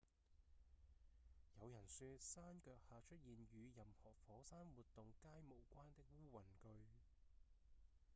[1.59, 6.87] 有人說山腳下出現與任何火山活動皆無關的烏雲據